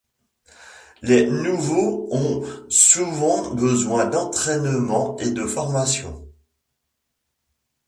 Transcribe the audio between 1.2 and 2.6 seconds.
nouveaux ont